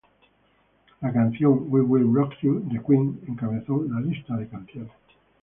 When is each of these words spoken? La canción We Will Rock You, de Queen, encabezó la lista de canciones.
La 1.03 1.13
canción 1.13 1.65
We 1.71 1.79
Will 1.81 2.11
Rock 2.11 2.33
You, 2.41 2.63
de 2.67 2.81
Queen, 2.81 3.21
encabezó 3.27 3.83
la 3.87 3.99
lista 3.99 4.35
de 4.35 4.47
canciones. 4.47 4.91